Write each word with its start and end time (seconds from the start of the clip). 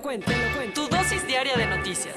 Lo 0.00 0.02
cuento, 0.02 0.30
lo 0.30 0.56
cuento. 0.56 0.82
Tu 0.82 0.96
dosis 0.96 1.26
diaria 1.26 1.56
de 1.56 1.66
noticias. 1.66 2.14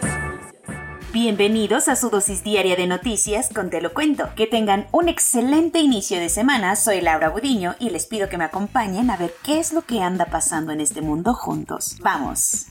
Bienvenidos 1.11 1.89
a 1.89 1.97
su 1.97 2.09
dosis 2.09 2.43
diaria 2.43 2.77
de 2.77 2.87
noticias 2.87 3.49
con 3.53 3.69
Te 3.69 3.81
lo 3.81 3.93
cuento. 3.93 4.29
Que 4.35 4.47
tengan 4.47 4.87
un 4.93 5.09
excelente 5.09 5.79
inicio 5.79 6.17
de 6.19 6.29
semana. 6.29 6.77
Soy 6.77 7.01
Laura 7.01 7.29
Budiño 7.29 7.75
y 7.79 7.89
les 7.89 8.05
pido 8.05 8.29
que 8.29 8.37
me 8.37 8.45
acompañen 8.45 9.09
a 9.09 9.17
ver 9.17 9.33
qué 9.43 9.59
es 9.59 9.73
lo 9.73 9.81
que 9.81 10.01
anda 10.01 10.27
pasando 10.27 10.71
en 10.71 10.79
este 10.79 11.01
mundo 11.01 11.33
juntos. 11.33 11.97
Vamos. 11.99 12.67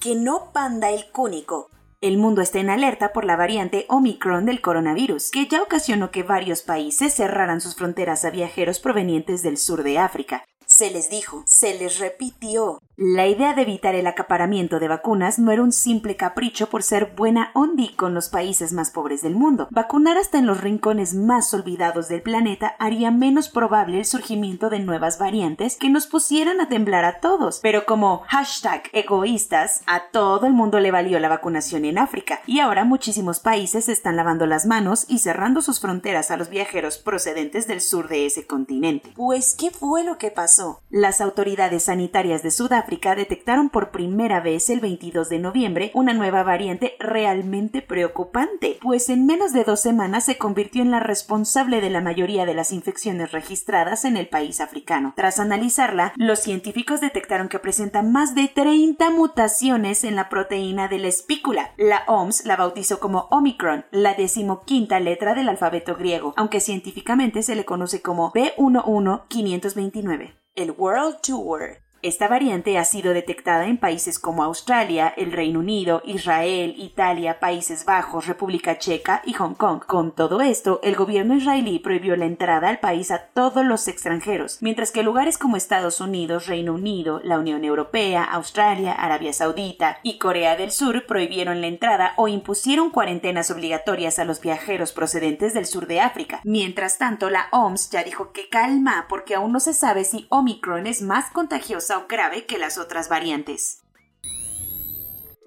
Que 0.00 0.16
no 0.16 0.50
panda 0.52 0.90
el 0.90 1.10
cúnico. 1.12 1.70
El 2.00 2.18
mundo 2.18 2.42
está 2.42 2.58
en 2.58 2.70
alerta 2.70 3.12
por 3.12 3.24
la 3.24 3.36
variante 3.36 3.86
Omicron 3.88 4.46
del 4.46 4.60
coronavirus, 4.60 5.30
que 5.30 5.46
ya 5.46 5.62
ocasionó 5.62 6.10
que 6.10 6.22
varios 6.22 6.62
países 6.62 7.14
cerraran 7.14 7.60
sus 7.60 7.76
fronteras 7.76 8.24
a 8.24 8.30
viajeros 8.30 8.80
provenientes 8.80 9.42
del 9.42 9.58
sur 9.58 9.84
de 9.84 9.98
África. 9.98 10.44
Se 10.66 10.90
les 10.90 11.08
dijo, 11.08 11.44
se 11.46 11.78
les 11.78 11.98
repitió. 11.98 12.80
La 12.96 13.26
idea 13.26 13.54
de 13.54 13.62
evitar 13.62 13.96
el 13.96 14.06
acaparamiento 14.06 14.78
de 14.78 14.86
vacunas 14.86 15.40
no 15.40 15.50
era 15.50 15.62
un 15.62 15.72
simple 15.72 16.14
capricho 16.14 16.68
por 16.68 16.84
ser 16.84 17.14
buena 17.16 17.50
ondi 17.52 17.88
con 17.88 18.14
los 18.14 18.28
países 18.28 18.72
más 18.72 18.92
pobres 18.92 19.20
del 19.20 19.34
mundo. 19.34 19.66
Vacunar 19.72 20.16
hasta 20.16 20.38
en 20.38 20.46
los 20.46 20.60
rincones 20.60 21.12
más 21.12 21.52
olvidados 21.54 22.06
del 22.06 22.22
planeta 22.22 22.76
haría 22.78 23.10
menos 23.10 23.48
probable 23.48 23.98
el 23.98 24.04
surgimiento 24.04 24.70
de 24.70 24.78
nuevas 24.78 25.18
variantes 25.18 25.76
que 25.76 25.90
nos 25.90 26.06
pusieran 26.06 26.60
a 26.60 26.68
temblar 26.68 27.04
a 27.04 27.18
todos. 27.18 27.58
Pero 27.64 27.84
como 27.84 28.22
hashtag 28.28 28.84
egoístas, 28.92 29.82
a 29.86 30.10
todo 30.12 30.46
el 30.46 30.52
mundo 30.52 30.78
le 30.78 30.92
valió 30.92 31.18
la 31.18 31.28
vacunación 31.28 31.84
en 31.86 31.98
África 31.98 32.42
y 32.46 32.60
ahora 32.60 32.84
muchísimos 32.84 33.40
países 33.40 33.88
están 33.88 34.14
lavando 34.14 34.46
las 34.46 34.66
manos 34.66 35.04
y 35.08 35.18
cerrando 35.18 35.62
sus 35.62 35.80
fronteras 35.80 36.30
a 36.30 36.36
los 36.36 36.48
viajeros 36.48 36.98
procedentes 36.98 37.66
del 37.66 37.80
sur 37.80 38.06
de 38.06 38.26
ese 38.26 38.46
continente. 38.46 39.10
Pues, 39.16 39.56
¿qué 39.58 39.72
fue 39.72 40.04
lo 40.04 40.16
que 40.16 40.30
pasó? 40.30 40.80
Las 40.90 41.20
autoridades 41.20 41.82
sanitarias 41.82 42.44
de 42.44 42.52
Sudáfrica 42.52 42.83
detectaron 43.16 43.70
por 43.70 43.90
primera 43.90 44.40
vez 44.40 44.70
el 44.70 44.80
22 44.80 45.28
de 45.28 45.38
noviembre 45.38 45.90
una 45.94 46.14
nueva 46.14 46.42
variante 46.42 46.96
realmente 46.98 47.82
preocupante, 47.82 48.78
pues 48.80 49.08
en 49.08 49.26
menos 49.26 49.52
de 49.52 49.64
dos 49.64 49.80
semanas 49.80 50.24
se 50.24 50.38
convirtió 50.38 50.82
en 50.82 50.90
la 50.90 51.00
responsable 51.00 51.80
de 51.80 51.90
la 51.90 52.00
mayoría 52.00 52.46
de 52.46 52.54
las 52.54 52.72
infecciones 52.72 53.32
registradas 53.32 54.04
en 54.04 54.16
el 54.16 54.28
país 54.28 54.60
africano. 54.60 55.12
Tras 55.16 55.40
analizarla, 55.40 56.12
los 56.16 56.38
científicos 56.38 57.00
detectaron 57.00 57.48
que 57.48 57.58
presenta 57.58 58.02
más 58.02 58.34
de 58.34 58.48
30 58.48 59.10
mutaciones 59.10 60.04
en 60.04 60.16
la 60.16 60.28
proteína 60.28 60.88
de 60.88 60.98
la 60.98 61.08
espícula. 61.08 61.72
La 61.76 62.04
OMS 62.06 62.46
la 62.46 62.56
bautizó 62.56 63.00
como 63.00 63.28
Omicron, 63.30 63.86
la 63.90 64.14
decimoquinta 64.14 65.00
letra 65.00 65.34
del 65.34 65.48
alfabeto 65.48 65.96
griego, 65.96 66.34
aunque 66.36 66.60
científicamente 66.60 67.42
se 67.42 67.56
le 67.56 67.64
conoce 67.64 68.02
como 68.02 68.32
B11529. 68.32 70.34
El 70.54 70.70
World 70.70 71.16
Tour 71.20 71.83
esta 72.04 72.28
variante 72.28 72.76
ha 72.76 72.84
sido 72.84 73.14
detectada 73.14 73.66
en 73.66 73.78
países 73.78 74.18
como 74.18 74.44
Australia, 74.44 75.14
el 75.16 75.32
Reino 75.32 75.60
Unido, 75.60 76.02
Israel, 76.04 76.74
Italia, 76.76 77.40
Países 77.40 77.86
Bajos, 77.86 78.26
República 78.26 78.78
Checa 78.78 79.22
y 79.24 79.32
Hong 79.32 79.54
Kong. 79.54 79.82
Con 79.86 80.12
todo 80.12 80.42
esto, 80.42 80.80
el 80.82 80.96
gobierno 80.96 81.34
israelí 81.34 81.78
prohibió 81.78 82.14
la 82.16 82.26
entrada 82.26 82.68
al 82.68 82.78
país 82.78 83.10
a 83.10 83.28
todos 83.28 83.64
los 83.64 83.88
extranjeros, 83.88 84.58
mientras 84.60 84.92
que 84.92 85.02
lugares 85.02 85.38
como 85.38 85.56
Estados 85.56 86.02
Unidos, 86.02 86.46
Reino 86.46 86.74
Unido, 86.74 87.22
la 87.24 87.38
Unión 87.38 87.64
Europea, 87.64 88.22
Australia, 88.22 88.92
Arabia 88.92 89.32
Saudita 89.32 89.98
y 90.02 90.18
Corea 90.18 90.56
del 90.56 90.72
Sur 90.72 91.06
prohibieron 91.06 91.62
la 91.62 91.68
entrada 91.68 92.12
o 92.16 92.28
impusieron 92.28 92.90
cuarentenas 92.90 93.50
obligatorias 93.50 94.18
a 94.18 94.26
los 94.26 94.42
viajeros 94.42 94.92
procedentes 94.92 95.54
del 95.54 95.64
sur 95.64 95.86
de 95.86 96.00
África. 96.00 96.42
Mientras 96.44 96.98
tanto, 96.98 97.30
la 97.30 97.48
OMS 97.50 97.88
ya 97.88 98.04
dijo 98.04 98.30
que 98.32 98.50
calma 98.50 99.06
porque 99.08 99.36
aún 99.36 99.52
no 99.52 99.60
se 99.60 99.72
sabe 99.72 100.04
si 100.04 100.26
Omicron 100.28 100.86
es 100.86 101.00
más 101.00 101.30
contagiosa 101.30 101.93
grave 102.02 102.46
que 102.46 102.58
las 102.58 102.78
otras 102.78 103.08
variantes. 103.08 103.80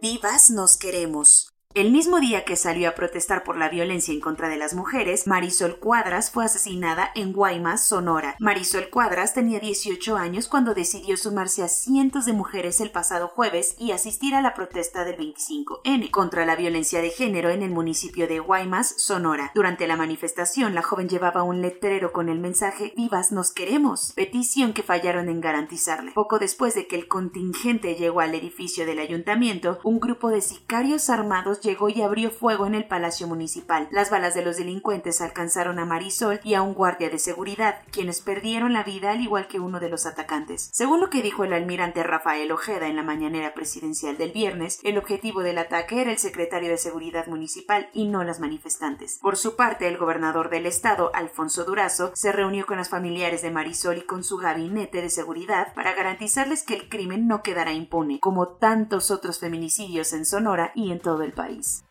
Vivas 0.01 0.49
nos 0.49 0.77
queremos. 0.77 1.46
El 1.73 1.91
mismo 1.91 2.19
día 2.19 2.43
que 2.43 2.55
salió 2.55 2.89
a 2.89 2.95
protestar 2.95 3.43
por 3.43 3.55
la 3.55 3.69
violencia 3.69 4.11
en 4.11 4.19
contra 4.19 4.49
de 4.49 4.57
las 4.57 4.73
mujeres, 4.73 5.27
Marisol 5.27 5.77
Cuadras 5.77 6.31
fue 6.31 6.43
asesinada 6.43 7.11
en 7.13 7.33
Guaymas, 7.33 7.85
Sonora. 7.85 8.35
Marisol 8.39 8.89
Cuadras 8.89 9.35
tenía 9.35 9.59
18 9.59 10.17
años 10.17 10.47
cuando 10.47 10.73
decidió 10.73 11.17
sumarse 11.17 11.61
a 11.61 11.67
cientos 11.67 12.25
de 12.25 12.33
mujeres 12.33 12.81
el 12.81 12.89
pasado 12.89 13.27
jueves 13.27 13.75
y 13.77 13.91
asistir 13.91 14.33
a 14.33 14.41
la 14.41 14.55
protesta 14.55 15.05
del 15.05 15.17
25N 15.17 16.09
contra 16.09 16.47
la 16.47 16.55
violencia 16.55 16.99
de 16.99 17.11
género 17.11 17.51
en 17.51 17.61
el 17.61 17.69
municipio 17.69 18.27
de 18.27 18.39
Guaymas, 18.39 18.95
Sonora. 18.97 19.51
Durante 19.53 19.85
la 19.85 19.97
manifestación, 19.97 20.73
la 20.73 20.81
joven 20.81 21.09
llevaba 21.09 21.43
un 21.43 21.61
letrero 21.61 22.11
con 22.11 22.29
el 22.29 22.39
mensaje 22.39 22.91
Vivas 22.97 23.31
nos 23.31 23.51
queremos, 23.51 24.13
petición 24.15 24.73
que 24.73 24.81
fallaron 24.81 25.29
en 25.29 25.41
garantizarle. 25.41 26.13
Poco 26.13 26.39
después 26.39 26.73
de 26.73 26.87
que 26.87 26.95
el 26.95 27.07
contingente 27.07 27.93
llegó 27.93 28.21
al 28.21 28.33
edificio 28.33 28.87
del 28.87 28.97
ayuntamiento, 28.97 29.79
un 29.83 29.99
grupo 29.99 30.29
de 30.29 30.41
sicarios 30.41 31.11
armados 31.11 31.56
llegó 31.61 31.89
y 31.89 32.01
abrió 32.01 32.31
fuego 32.31 32.65
en 32.65 32.75
el 32.75 32.85
Palacio 32.85 33.27
Municipal. 33.27 33.87
Las 33.91 34.09
balas 34.09 34.33
de 34.33 34.43
los 34.43 34.57
delincuentes 34.57 35.21
alcanzaron 35.21 35.79
a 35.79 35.85
Marisol 35.85 36.39
y 36.43 36.53
a 36.53 36.61
un 36.61 36.73
guardia 36.73 37.09
de 37.09 37.19
seguridad, 37.19 37.81
quienes 37.91 38.21
perdieron 38.21 38.73
la 38.73 38.83
vida 38.83 39.11
al 39.11 39.21
igual 39.21 39.47
que 39.47 39.59
uno 39.59 39.79
de 39.79 39.89
los 39.89 40.05
atacantes. 40.05 40.69
Según 40.71 40.99
lo 40.99 41.09
que 41.09 41.21
dijo 41.21 41.43
el 41.43 41.53
almirante 41.53 42.03
Rafael 42.03 42.51
Ojeda 42.51 42.87
en 42.87 42.95
la 42.95 43.03
mañanera 43.03 43.53
presidencial 43.53 44.17
del 44.17 44.31
viernes, 44.31 44.79
el 44.83 44.97
objetivo 44.97 45.41
del 45.41 45.57
ataque 45.57 46.01
era 46.01 46.11
el 46.11 46.17
secretario 46.17 46.69
de 46.69 46.77
Seguridad 46.77 47.27
Municipal 47.27 47.89
y 47.93 48.07
no 48.07 48.23
las 48.23 48.39
manifestantes. 48.39 49.19
Por 49.21 49.37
su 49.37 49.55
parte, 49.55 49.87
el 49.87 49.97
gobernador 49.97 50.49
del 50.49 50.65
estado, 50.65 51.11
Alfonso 51.13 51.63
Durazo, 51.63 52.11
se 52.13 52.31
reunió 52.31 52.65
con 52.65 52.77
las 52.77 52.89
familiares 52.89 53.41
de 53.41 53.51
Marisol 53.51 53.97
y 53.97 54.01
con 54.01 54.23
su 54.23 54.37
gabinete 54.37 55.01
de 55.01 55.09
seguridad 55.09 55.73
para 55.73 55.93
garantizarles 55.93 56.63
que 56.63 56.75
el 56.75 56.89
crimen 56.89 57.27
no 57.27 57.41
quedará 57.41 57.73
impune, 57.73 58.19
como 58.19 58.47
tantos 58.47 59.11
otros 59.11 59.39
feminicidios 59.39 60.13
en 60.13 60.25
Sonora 60.25 60.71
y 60.75 60.91
en 60.91 60.99
todo 60.99 61.23
el 61.23 61.33
país 61.33 61.46
país. 61.47 61.86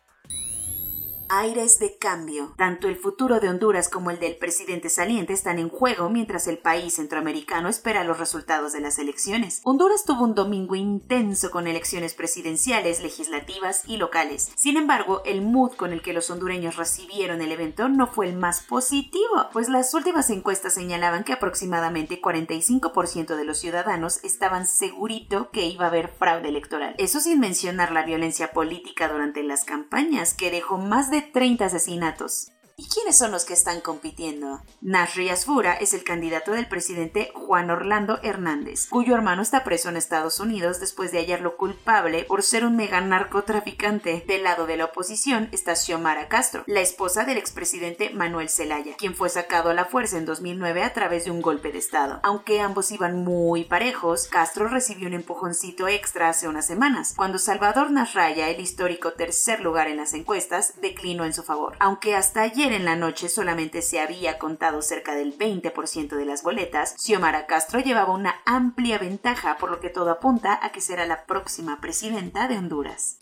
Aires 1.29 1.79
de 1.79 1.97
cambio. 1.97 2.53
Tanto 2.57 2.87
el 2.87 2.95
futuro 2.95 3.39
de 3.39 3.49
Honduras 3.49 3.89
como 3.89 4.11
el 4.11 4.19
del 4.19 4.37
presidente 4.37 4.89
saliente 4.89 5.33
están 5.33 5.59
en 5.59 5.69
juego 5.69 6.09
mientras 6.09 6.47
el 6.47 6.57
país 6.57 6.95
centroamericano 6.95 7.69
espera 7.69 8.03
los 8.03 8.19
resultados 8.19 8.73
de 8.73 8.81
las 8.81 8.99
elecciones. 8.99 9.61
Honduras 9.63 10.05
tuvo 10.05 10.23
un 10.23 10.35
domingo 10.35 10.75
intenso 10.75 11.51
con 11.51 11.67
elecciones 11.67 12.13
presidenciales, 12.13 13.01
legislativas 13.01 13.83
y 13.87 13.97
locales. 13.97 14.51
Sin 14.55 14.77
embargo, 14.77 15.21
el 15.25 15.41
mood 15.41 15.73
con 15.73 15.93
el 15.93 16.01
que 16.01 16.13
los 16.13 16.29
hondureños 16.29 16.75
recibieron 16.75 17.41
el 17.41 17.51
evento 17.51 17.89
no 17.89 18.07
fue 18.07 18.27
el 18.27 18.37
más 18.37 18.61
positivo, 18.61 19.47
pues 19.53 19.69
las 19.69 19.93
últimas 19.93 20.29
encuestas 20.29 20.73
señalaban 20.73 21.23
que 21.23 21.33
aproximadamente 21.33 22.21
45% 22.21 23.35
de 23.35 23.45
los 23.45 23.59
ciudadanos 23.59 24.23
estaban 24.23 24.67
segurito 24.67 25.49
que 25.51 25.65
iba 25.65 25.85
a 25.85 25.89
haber 25.89 26.09
fraude 26.09 26.49
electoral. 26.49 26.95
Eso 26.97 27.19
sin 27.19 27.39
mencionar 27.39 27.91
la 27.91 28.03
violencia 28.03 28.51
política 28.51 29.07
durante 29.07 29.43
las 29.43 29.63
campañas, 29.63 30.33
que 30.33 30.51
dejó 30.51 30.77
más 30.77 31.11
de 31.11 31.16
30 31.21 31.65
asesinatos. 31.65 32.51
¿Y 32.79 32.87
quiénes 32.89 33.17
son 33.17 33.31
los 33.31 33.43
que 33.43 33.55
están 33.55 33.81
compitiendo? 33.81 34.61
Nasri 34.81 35.29
Asfura 35.29 35.73
es 35.73 35.95
el 35.95 36.03
candidato 36.03 36.51
del 36.51 36.67
presidente 36.67 37.31
Juan 37.33 37.71
Orlando 37.71 38.19
Hernández, 38.21 38.87
cuyo 38.87 39.15
hermano 39.15 39.41
está 39.41 39.63
preso 39.63 39.89
en 39.89 39.97
Estados 39.97 40.39
Unidos 40.39 40.79
después 40.79 41.11
de 41.11 41.17
hallarlo 41.17 41.57
culpable 41.57 42.25
por 42.25 42.43
ser 42.43 42.63
un 42.63 42.75
mega 42.75 43.01
narcotraficante. 43.01 44.23
Del 44.27 44.43
lado 44.43 44.67
de 44.67 44.77
la 44.77 44.85
oposición 44.85 45.49
está 45.51 45.75
Xiomara 45.75 46.27
Castro, 46.27 46.65
la 46.67 46.81
esposa 46.81 47.25
del 47.25 47.39
expresidente 47.39 48.11
Manuel 48.11 48.47
Zelaya, 48.47 48.95
quien 48.95 49.15
fue 49.15 49.29
sacado 49.29 49.71
a 49.71 49.73
la 49.73 49.85
fuerza 49.85 50.19
en 50.19 50.25
2009 50.25 50.83
a 50.83 50.93
través 50.93 51.25
de 51.25 51.31
un 51.31 51.41
golpe 51.41 51.71
de 51.71 51.79
Estado. 51.79 52.19
Aunque 52.21 52.61
ambos 52.61 52.91
iban 52.91 53.23
muy 53.23 53.63
parejos, 53.63 54.27
Castro 54.27 54.67
recibió 54.67 55.07
un 55.07 55.15
empujoncito 55.15 55.87
extra 55.87 56.29
hace 56.29 56.47
unas 56.47 56.67
semanas, 56.67 57.15
cuando 57.17 57.39
Salvador 57.39 57.89
Nasraya, 57.89 58.49
el 58.49 58.61
histórico 58.61 59.13
tercer 59.13 59.61
lugar 59.61 59.87
en 59.87 59.97
las 59.97 60.13
encuestas, 60.13 60.75
declinó 60.79 61.25
en 61.25 61.33
su 61.33 61.41
favor. 61.41 61.75
Aunque 61.79 62.15
hasta 62.15 62.43
ayer 62.43 62.66
en 62.73 62.85
la 62.85 62.95
noche 62.95 63.29
solamente 63.29 63.81
se 63.81 63.99
había 63.99 64.37
contado 64.37 64.81
cerca 64.81 65.15
del 65.15 65.37
20% 65.37 66.15
de 66.15 66.25
las 66.25 66.43
boletas, 66.43 66.95
Xiomara 66.97 67.45
Castro 67.45 67.79
llevaba 67.79 68.13
una 68.13 68.35
amplia 68.45 68.97
ventaja, 68.97 69.57
por 69.57 69.71
lo 69.71 69.79
que 69.79 69.89
todo 69.89 70.11
apunta 70.11 70.59
a 70.61 70.71
que 70.71 70.81
será 70.81 71.05
la 71.05 71.25
próxima 71.25 71.79
presidenta 71.81 72.47
de 72.47 72.57
Honduras. 72.57 73.19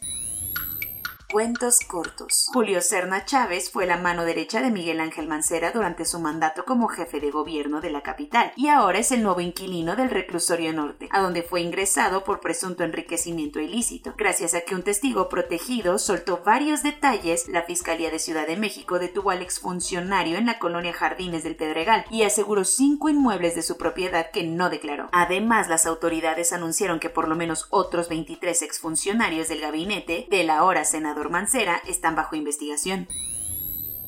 Cuentos 1.36 1.80
cortos. 1.86 2.48
Julio 2.54 2.80
Serna 2.80 3.26
Chávez 3.26 3.70
fue 3.70 3.86
la 3.86 3.98
mano 3.98 4.24
derecha 4.24 4.62
de 4.62 4.72
Miguel 4.72 5.02
Ángel 5.02 5.28
Mancera 5.28 5.74
durante 5.74 6.06
su 6.06 6.22
mandato 6.22 6.64
como 6.64 6.88
jefe 6.88 7.20
de 7.20 7.30
gobierno 7.30 7.82
de 7.82 7.90
la 7.90 8.04
capital 8.04 8.54
y 8.56 8.70
ahora 8.70 9.00
es 9.00 9.12
el 9.12 9.22
nuevo 9.22 9.42
inquilino 9.42 9.98
del 9.98 10.12
reclusorio 10.12 10.72
norte, 10.72 11.10
a 11.12 11.20
donde 11.20 11.44
fue 11.44 11.60
ingresado 11.60 12.24
por 12.24 12.40
presunto 12.40 12.86
enriquecimiento 12.86 13.60
ilícito. 13.60 14.14
Gracias 14.18 14.54
a 14.54 14.62
que 14.62 14.76
un 14.76 14.84
testigo 14.84 15.28
protegido 15.28 16.00
soltó 16.00 16.42
varios 16.42 16.84
detalles, 16.84 17.50
la 17.50 17.64
Fiscalía 17.64 18.12
de 18.12 18.20
Ciudad 18.20 18.48
de 18.48 18.56
México 18.56 18.98
detuvo 18.98 19.32
al 19.32 19.42
exfuncionario 19.42 20.38
en 20.38 20.46
la 20.46 20.58
colonia 20.58 20.94
Jardines 20.94 21.44
del 21.44 21.58
Pedregal 21.58 22.06
y 22.10 22.24
aseguró 22.24 22.64
cinco 22.64 23.10
inmuebles 23.10 23.56
de 23.56 23.62
su 23.62 23.76
propiedad 23.76 24.32
que 24.32 24.44
no 24.44 24.70
declaró. 24.70 25.10
Además, 25.12 25.68
las 25.68 25.86
autoridades 25.86 26.54
anunciaron 26.54 27.02
que 27.02 27.10
por 27.10 27.28
lo 27.28 27.36
menos 27.36 27.68
otros 27.72 28.08
23 28.08 28.62
exfuncionarios 28.62 29.50
del 29.50 29.60
gabinete 29.60 30.28
de 30.30 30.44
la 30.46 30.64
hora 30.64 30.86
senador 30.86 31.25
Mancera 31.30 31.81
están 31.88 32.16
bajo 32.16 32.36
investigación. 32.36 33.07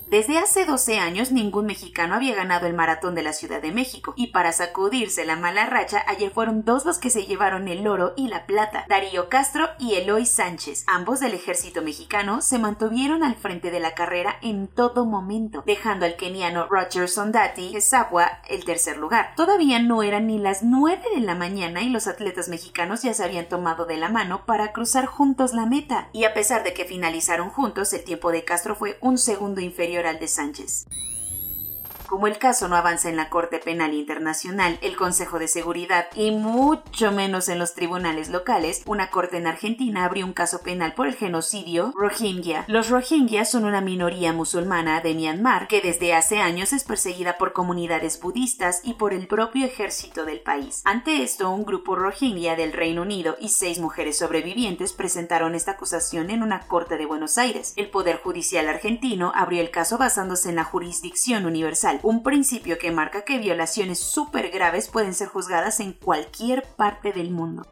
Desde 0.09 0.38
hace 0.38 0.63
12 0.63 1.00
años 1.00 1.33
ningún 1.33 1.65
mexicano 1.65 2.15
había 2.15 2.33
ganado 2.33 2.65
el 2.65 2.74
maratón 2.74 3.13
de 3.13 3.24
la 3.24 3.33
Ciudad 3.33 3.62
de 3.62 3.74
México 3.74 4.13
y 4.15 4.27
para 4.27 4.54
sacudirse 4.54 5.25
la 5.25 5.36
mala 5.36 5.65
racha 5.65 6.01
ayer 6.07 6.31
fueron 6.31 6.63
dos 6.63 6.86
los 6.86 6.98
que 6.98 7.09
se 7.09 7.25
llevaron 7.25 7.68
el 7.68 7.86
oro 7.86 8.13
y 8.15 8.30
la 8.30 8.45
plata, 8.45 8.86
Darío 8.88 9.27
Castro 9.27 9.68
y 9.80 9.95
Eloy 9.95 10.25
Sánchez, 10.25 10.86
ambos 10.88 11.19
del 11.19 11.33
ejército 11.33 11.81
mexicano, 11.81 12.39
se 12.42 12.57
mantuvieron 12.57 13.21
al 13.21 13.36
frente 13.36 13.69
de 13.69 13.81
la 13.81 13.95
carrera 13.95 14.38
en 14.42 14.69
todo 14.69 15.06
momento, 15.06 15.62
dejando 15.65 16.06
al 16.06 16.15
keniano 16.15 16.68
Roger 16.69 17.10
Sondati 17.10 17.71
Gesabwa 17.71 18.39
el 18.48 18.63
tercer 18.63 18.95
lugar. 18.95 19.33
Todavía 19.36 19.80
no 19.80 20.03
eran 20.03 20.27
ni 20.27 20.39
las 20.39 20.63
9 20.63 21.01
de 21.15 21.19
la 21.19 21.36
mañana 21.36 21.81
y 21.81 21.89
los 21.89 22.07
atletas 22.07 22.48
mexicanos 22.48 23.01
ya 23.01 23.13
se 23.13 23.25
habían 23.25 23.50
tomado 23.50 23.86
de 23.86 23.98
la 23.98 24.07
mano 24.07 24.45
para 24.45 24.71
cruzar 24.71 25.06
juntos 25.06 25.53
la 25.53 25.65
meta, 25.65 26.07
y 26.13 26.24
a 26.24 26.33
pesar 26.33 26.63
de 26.63 26.74
que 26.74 26.86
finalizaron 26.86 27.50
juntos, 27.50 27.92
el 27.92 28.06
tiempo 28.06 28.31
de 28.31 28.45
Castro 28.45 28.74
fue 28.74 28.98
un 29.01 29.18
segundo 29.18 29.60
inferior 29.60 29.96
de 30.03 30.27
Sánchez. 30.27 30.85
Como 32.07 32.27
el 32.27 32.38
caso 32.38 32.69
no 32.69 32.77
avanza 32.77 33.09
en 33.09 33.18
la 33.18 33.30
Corte 33.30 33.59
Penal 33.59 33.94
Internacional, 33.94 34.80
el 34.81 34.95
Consejo 34.95 35.39
de 35.39 35.50
Seguridad 35.50 36.07
y 36.15 36.31
mucho 36.31 37.12
menos 37.12 37.50
en 37.50 37.59
los 37.59 37.74
tribunales 37.74 38.30
locales, 38.30 38.81
una 38.86 39.09
corte 39.09 39.36
en 39.36 39.45
Argentina 39.45 40.06
abrió 40.06 40.25
un 40.25 40.31
caso 40.31 40.62
penal 40.62 40.94
por 40.94 41.07
el 41.07 41.15
genocidio 41.15 41.92
Rohingya. 41.98 42.63
Los 42.68 42.89
Rohingya 42.89 43.44
son 43.44 43.65
una 43.65 43.81
minoría 43.81 44.31
musulmana 44.31 45.01
de 45.01 45.15
Myanmar 45.15 45.68
que 45.68 45.81
desde 45.81 46.13
hace 46.13 46.39
años 46.39 46.71
es 46.71 46.86
perseguida 46.86 47.38
por 47.38 47.51
comunidades 47.51 48.21
budistas 48.21 48.80
y 48.86 48.94
por 48.94 49.13
el 49.13 49.27
propio 49.27 49.65
ejército 49.65 50.24
del 50.24 50.39
país. 50.39 50.81
Ante 50.86 51.24
esto, 51.24 51.51
un 51.51 51.65
grupo 51.65 51.95
Rohingya 51.98 52.56
del 52.56 52.71
Reino 52.71 53.01
Unido 53.01 53.36
y 53.42 53.50
seis 53.50 53.80
mujeres 53.80 54.18
sobrevivientes 54.18 54.94
presentaron 54.94 55.56
esta 55.56 55.71
acusación 55.71 56.30
en 56.30 56.42
una 56.42 56.62
corte 56.68 56.95
de 56.95 57.06
Buenos 57.06 57.38
Aires. 57.38 57.74
El 57.75 57.89
Poder 57.89 58.21
Judicial 58.21 58.69
argentino 58.69 59.33
abrió 59.36 59.60
el 59.60 59.71
caso 59.71 59.98
basándose 59.98 60.48
en 60.48 60.56
la 60.56 60.63
jurisdicción 60.63 61.45
universal 61.45 61.96
un 62.03 62.23
principio 62.23 62.77
que 62.77 62.91
marca 62.91 63.23
que 63.23 63.38
violaciones 63.38 63.99
súper 63.99 64.49
graves 64.49 64.88
pueden 64.88 65.13
ser 65.13 65.27
juzgadas 65.27 65.79
en 65.79 65.94
cualquier 65.94 66.63
parte 66.75 67.13
del 67.13 67.31
mundo. 67.31 67.65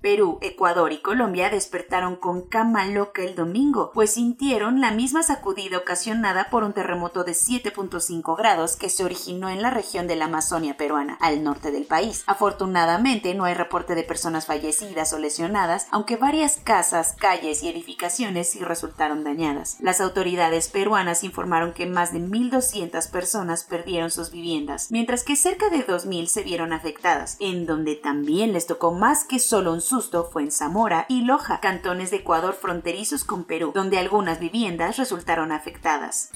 Perú, 0.00 0.38
Ecuador 0.40 0.92
y 0.92 1.02
Colombia 1.02 1.50
despertaron 1.50 2.16
con 2.16 2.40
cama 2.40 2.86
loca 2.86 3.22
el 3.22 3.34
domingo, 3.34 3.90
pues 3.92 4.14
sintieron 4.14 4.80
la 4.80 4.92
misma 4.92 5.22
sacudida 5.22 5.76
ocasionada 5.76 6.48
por 6.48 6.64
un 6.64 6.72
terremoto 6.72 7.22
de 7.22 7.32
7.5 7.32 8.34
grados 8.34 8.76
que 8.76 8.88
se 8.88 9.04
originó 9.04 9.50
en 9.50 9.60
la 9.60 9.68
región 9.68 10.06
de 10.06 10.16
la 10.16 10.24
Amazonia 10.24 10.78
peruana, 10.78 11.18
al 11.20 11.44
norte 11.44 11.70
del 11.70 11.84
país. 11.84 12.24
Afortunadamente 12.26 13.34
no 13.34 13.44
hay 13.44 13.52
reporte 13.52 13.94
de 13.94 14.02
personas 14.02 14.46
fallecidas 14.46 15.12
o 15.12 15.18
lesionadas, 15.18 15.86
aunque 15.90 16.16
varias 16.16 16.56
casas, 16.56 17.14
calles 17.18 17.62
y 17.62 17.68
edificaciones 17.68 18.48
sí 18.48 18.60
resultaron 18.60 19.22
dañadas. 19.22 19.76
Las 19.80 20.00
autoridades 20.00 20.68
peruanas 20.68 21.24
informaron 21.24 21.74
que 21.74 21.84
más 21.84 22.14
de 22.14 22.20
1.200 22.20 23.10
personas 23.10 23.64
perdieron 23.64 24.10
sus 24.10 24.30
viviendas, 24.30 24.90
mientras 24.90 25.24
que 25.24 25.36
cerca 25.36 25.68
de 25.68 25.86
2.000 25.86 26.26
se 26.26 26.42
vieron 26.42 26.72
afectadas, 26.72 27.36
en 27.38 27.66
donde 27.66 27.96
también 27.96 28.54
les 28.54 28.66
tocó 28.66 28.92
más 28.92 29.24
que 29.24 29.38
solo 29.38 29.74
un 29.74 29.89
susto 29.90 30.30
fue 30.32 30.44
en 30.44 30.52
Zamora 30.52 31.04
y 31.08 31.22
Loja, 31.22 31.58
cantones 31.58 32.12
de 32.12 32.18
Ecuador 32.18 32.54
fronterizos 32.54 33.24
con 33.24 33.42
Perú, 33.42 33.72
donde 33.74 33.98
algunas 33.98 34.38
viviendas 34.38 34.96
resultaron 34.98 35.50
afectadas. 35.50 36.30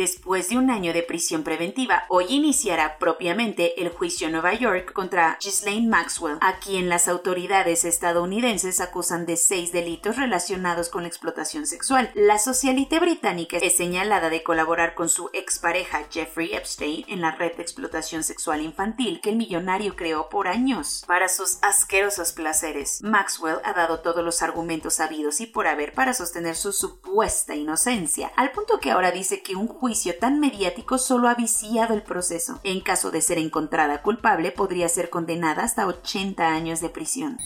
Después 0.00 0.48
de 0.48 0.56
un 0.56 0.70
año 0.70 0.94
de 0.94 1.02
prisión 1.02 1.42
preventiva, 1.42 2.06
hoy 2.08 2.24
iniciará 2.30 2.96
propiamente 2.96 3.82
el 3.82 3.90
juicio 3.90 4.28
en 4.28 4.32
Nueva 4.32 4.54
York 4.54 4.94
contra 4.94 5.36
Ghislaine 5.42 5.90
Maxwell, 5.90 6.38
a 6.40 6.58
quien 6.58 6.88
las 6.88 7.06
autoridades 7.06 7.84
estadounidenses 7.84 8.80
acusan 8.80 9.26
de 9.26 9.36
seis 9.36 9.72
delitos 9.72 10.16
relacionados 10.16 10.88
con 10.88 11.02
la 11.02 11.08
explotación 11.08 11.66
sexual. 11.66 12.10
La 12.14 12.38
socialite 12.38 12.98
británica 12.98 13.58
es 13.58 13.76
señalada 13.76 14.30
de 14.30 14.42
colaborar 14.42 14.94
con 14.94 15.10
su 15.10 15.28
expareja 15.34 16.06
Jeffrey 16.10 16.54
Epstein 16.54 17.04
en 17.06 17.20
la 17.20 17.32
red 17.32 17.54
de 17.56 17.62
explotación 17.62 18.24
sexual 18.24 18.62
infantil 18.62 19.20
que 19.20 19.28
el 19.28 19.36
millonario 19.36 19.96
creó 19.96 20.30
por 20.30 20.48
años 20.48 21.04
para 21.06 21.28
sus 21.28 21.58
asquerosos 21.60 22.32
placeres. 22.32 23.02
Maxwell 23.02 23.58
ha 23.64 23.74
dado 23.74 24.00
todos 24.00 24.24
los 24.24 24.40
argumentos 24.40 24.98
habidos 24.98 25.42
y 25.42 25.46
por 25.46 25.66
haber 25.66 25.92
para 25.92 26.14
sostener 26.14 26.56
su 26.56 26.72
supuesta 26.72 27.54
inocencia, 27.54 28.32
al 28.36 28.50
punto 28.52 28.80
que 28.80 28.92
ahora 28.92 29.10
dice 29.12 29.42
que 29.42 29.56
un 29.56 29.68
juicio 29.68 29.89
juicio 29.90 30.14
tan 30.20 30.38
mediático 30.38 30.98
solo 30.98 31.26
ha 31.28 31.34
viciado 31.34 31.94
el 31.94 32.02
proceso. 32.02 32.60
En 32.62 32.80
caso 32.80 33.10
de 33.10 33.20
ser 33.20 33.38
encontrada 33.38 34.02
culpable, 34.02 34.52
podría 34.52 34.88
ser 34.88 35.10
condenada 35.10 35.64
hasta 35.64 35.84
80 35.84 36.46
años 36.46 36.80
de 36.80 36.90
prisión. 36.90 37.38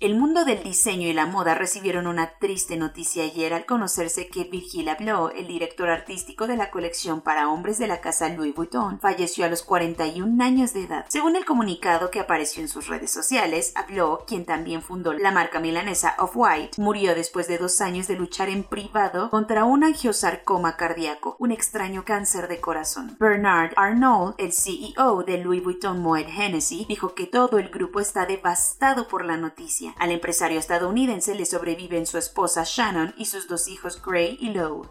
El 0.00 0.16
mundo 0.16 0.46
del 0.46 0.62
diseño 0.62 1.08
y 1.08 1.12
la 1.12 1.26
moda 1.26 1.54
recibieron 1.54 2.06
una 2.06 2.38
triste 2.38 2.78
noticia 2.78 3.24
ayer 3.24 3.52
al 3.52 3.66
conocerse 3.66 4.28
que 4.28 4.44
Virgil 4.44 4.88
Abloh, 4.88 5.28
el 5.28 5.46
director 5.46 5.90
artístico 5.90 6.46
de 6.46 6.56
la 6.56 6.70
colección 6.70 7.20
para 7.20 7.50
hombres 7.50 7.76
de 7.78 7.86
la 7.86 8.00
casa 8.00 8.30
Louis 8.30 8.54
Vuitton, 8.54 8.98
falleció 8.98 9.44
a 9.44 9.50
los 9.50 9.62
41 9.62 10.42
años 10.42 10.72
de 10.72 10.84
edad. 10.84 11.04
Según 11.10 11.36
el 11.36 11.44
comunicado 11.44 12.10
que 12.10 12.18
apareció 12.18 12.62
en 12.62 12.70
sus 12.70 12.86
redes 12.86 13.10
sociales, 13.10 13.74
Abloh, 13.76 14.24
quien 14.26 14.46
también 14.46 14.80
fundó 14.80 15.12
la 15.12 15.32
marca 15.32 15.60
milanesa 15.60 16.14
Off-White, 16.16 16.80
murió 16.80 17.14
después 17.14 17.46
de 17.46 17.58
dos 17.58 17.82
años 17.82 18.08
de 18.08 18.16
luchar 18.16 18.48
en 18.48 18.64
privado 18.64 19.28
contra 19.28 19.64
un 19.64 19.84
angiosarcoma 19.84 20.78
cardíaco, 20.78 21.36
un 21.38 21.52
extraño 21.52 22.06
cáncer 22.06 22.48
de 22.48 22.58
corazón. 22.58 23.18
Bernard 23.20 23.74
Arnault, 23.76 24.34
el 24.40 24.54
CEO 24.54 25.24
de 25.24 25.36
Louis 25.44 25.62
Vuitton 25.62 26.00
Moet 26.00 26.26
Hennessy, 26.26 26.86
dijo 26.88 27.14
que 27.14 27.26
todo 27.26 27.58
el 27.58 27.68
grupo 27.68 28.00
está 28.00 28.24
devastado 28.24 29.06
por 29.06 29.26
la 29.26 29.36
noticia 29.36 29.89
al 29.98 30.10
empresario 30.10 30.58
estadounidense 30.58 31.34
le 31.34 31.46
sobreviven 31.46 32.06
su 32.06 32.18
esposa 32.18 32.64
Shannon 32.64 33.14
y 33.16 33.26
sus 33.26 33.48
dos 33.48 33.68
hijos 33.68 34.02
Gray 34.02 34.36
y 34.40 34.50
Lowe. 34.50 34.88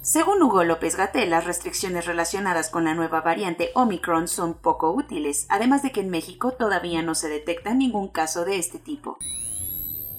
Según 0.05 0.43
Hugo 0.43 0.65
López 0.65 0.97
Gatel, 0.97 1.31
las 1.31 1.47
restricciones 1.47 2.05
relacionadas 2.05 2.69
con 2.69 2.85
la 2.85 2.95
nueva 2.95 3.23
variante 3.23 3.71
Omicron 3.73 4.29
son 4.29 4.53
poco 4.53 4.91
útiles, 4.91 5.47
además 5.49 5.83
de 5.83 5.93
que 5.93 6.01
en 6.01 6.11
México 6.11 6.51
todavía 6.53 7.01
no 7.01 7.15
se 7.15 7.31
detecta 7.31 7.73
ningún 7.73 8.09
caso 8.09 8.45
de 8.45 8.59
este 8.59 8.79
tipo. 8.79 9.17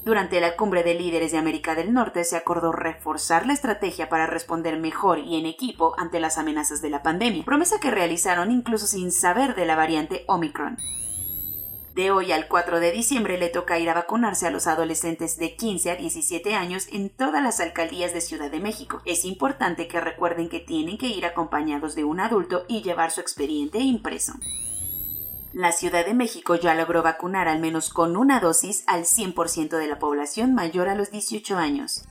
Durante 0.03 0.41
la 0.41 0.55
cumbre 0.55 0.81
de 0.81 0.95
líderes 0.95 1.33
de 1.33 1.37
América 1.37 1.75
del 1.75 1.93
Norte 1.93 2.23
se 2.23 2.35
acordó 2.35 2.71
reforzar 2.71 3.45
la 3.45 3.53
estrategia 3.53 4.09
para 4.09 4.25
responder 4.25 4.79
mejor 4.79 5.19
y 5.19 5.37
en 5.39 5.45
equipo 5.45 5.93
ante 5.99 6.19
las 6.19 6.39
amenazas 6.39 6.81
de 6.81 6.89
la 6.89 7.03
pandemia, 7.03 7.45
promesa 7.45 7.79
que 7.79 7.91
realizaron 7.91 8.49
incluso 8.49 8.87
sin 8.87 9.11
saber 9.11 9.53
de 9.53 9.67
la 9.67 9.75
variante 9.75 10.25
Omicron. 10.27 10.79
De 11.95 12.11
hoy 12.11 12.33
al 12.33 12.49
4 12.49 12.81
de 12.81 12.91
diciembre 12.91 13.37
le 13.37 13.47
toca 13.47 13.79
ir 13.79 13.89
a 13.89 13.93
vacunarse 13.93 14.45
a 14.45 14.51
los 14.51 14.67
adolescentes 14.67 15.37
de 15.37 15.55
15 15.55 15.91
a 15.91 15.95
17 15.95 16.53
años 16.53 16.89
en 16.91 17.09
todas 17.09 17.41
las 17.41 17.61
alcaldías 17.61 18.13
de 18.13 18.19
Ciudad 18.19 18.51
de 18.51 18.59
México. 18.59 19.01
Es 19.05 19.23
importante 19.23 19.87
que 19.87 20.01
recuerden 20.01 20.49
que 20.49 20.59
tienen 20.59 20.97
que 20.97 21.07
ir 21.07 21.25
acompañados 21.25 21.95
de 21.95 22.03
un 22.03 22.19
adulto 22.19 22.65
y 22.67 22.81
llevar 22.81 23.11
su 23.11 23.21
expediente 23.21 23.79
impreso. 23.79 24.33
La 25.53 25.71
Ciudad 25.71 26.05
de 26.05 26.13
México 26.13 26.55
ya 26.55 26.75
logró 26.75 27.01
vacunar 27.01 27.47
al 27.47 27.61
menos 27.61 27.87
con 27.87 28.17
una 28.17 28.41
dosis 28.41 28.83
al 28.87 29.05
100% 29.05 29.77
de 29.77 29.87
la 29.87 29.97
población 29.97 30.53
mayor 30.53 30.89
a 30.89 30.95
los 30.95 31.11
18 31.11 31.55
años. 31.55 32.03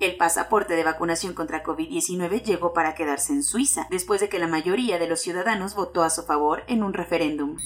El 0.00 0.16
pasaporte 0.16 0.74
de 0.74 0.82
vacunación 0.82 1.32
contra 1.32 1.62
COVID-19 1.62 2.42
llegó 2.42 2.72
para 2.72 2.96
quedarse 2.96 3.32
en 3.32 3.44
Suiza, 3.44 3.86
después 3.88 4.20
de 4.20 4.28
que 4.28 4.40
la 4.40 4.48
mayoría 4.48 4.98
de 4.98 5.06
los 5.06 5.20
ciudadanos 5.20 5.76
votó 5.76 6.02
a 6.02 6.10
su 6.10 6.24
favor 6.24 6.64
en 6.66 6.82
un 6.82 6.92
referéndum. 6.92 7.56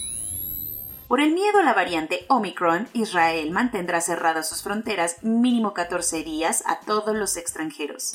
Por 1.13 1.21
el 1.21 1.35
miedo 1.35 1.59
a 1.59 1.63
la 1.63 1.75
variante 1.75 2.25
Omicron, 2.29 2.89
Israel 2.95 3.51
mantendrá 3.51 4.01
cerradas 4.01 4.49
sus 4.49 4.63
fronteras 4.63 5.23
mínimo 5.23 5.75
14 5.75 6.23
días 6.23 6.65
a 6.67 6.81
todos 6.81 7.15
los 7.15 7.37
extranjeros. 7.37 8.15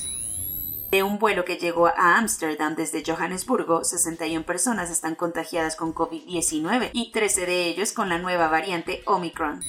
De 0.90 1.04
un 1.04 1.20
vuelo 1.20 1.44
que 1.44 1.58
llegó 1.58 1.86
a 1.86 2.18
Ámsterdam 2.18 2.74
desde 2.74 3.04
Johannesburgo, 3.06 3.84
61 3.84 4.44
personas 4.44 4.90
están 4.90 5.14
contagiadas 5.14 5.76
con 5.76 5.94
COVID-19 5.94 6.90
y 6.92 7.12
13 7.12 7.46
de 7.46 7.66
ellos 7.68 7.92
con 7.92 8.08
la 8.08 8.18
nueva 8.18 8.48
variante 8.48 9.04
Omicron. 9.06 9.62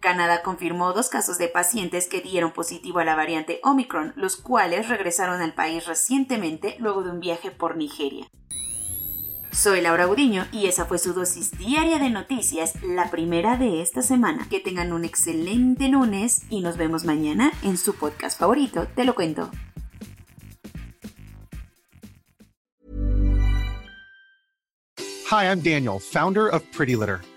Canadá 0.00 0.42
confirmó 0.42 0.94
dos 0.94 1.10
casos 1.10 1.36
de 1.36 1.48
pacientes 1.48 2.08
que 2.08 2.22
dieron 2.22 2.52
positivo 2.52 3.00
a 3.00 3.04
la 3.04 3.14
variante 3.14 3.60
Omicron, 3.62 4.14
los 4.16 4.36
cuales 4.36 4.88
regresaron 4.88 5.42
al 5.42 5.52
país 5.52 5.84
recientemente 5.84 6.76
luego 6.78 7.02
de 7.02 7.10
un 7.10 7.20
viaje 7.20 7.50
por 7.50 7.76
Nigeria. 7.76 8.26
Soy 9.56 9.80
Laura 9.80 10.04
Gudiño 10.04 10.46
y 10.52 10.66
esa 10.66 10.84
fue 10.84 10.98
su 10.98 11.14
dosis 11.14 11.56
diaria 11.56 11.98
de 11.98 12.10
noticias, 12.10 12.74
la 12.82 13.10
primera 13.10 13.56
de 13.56 13.80
esta 13.80 14.02
semana. 14.02 14.46
Que 14.50 14.60
tengan 14.60 14.92
un 14.92 15.06
excelente 15.06 15.88
lunes 15.88 16.42
y 16.50 16.60
nos 16.60 16.76
vemos 16.76 17.04
mañana 17.04 17.50
en 17.62 17.78
su 17.78 17.94
podcast 17.94 18.38
favorito, 18.38 18.86
Te 18.94 19.04
lo 19.04 19.14
cuento. 19.14 19.50
Hi, 25.30 25.46
I'm 25.46 25.62
Daniel, 25.62 25.98
founder 26.00 26.48
of 26.48 26.62
Pretty 26.76 26.94
Litter. 26.94 27.22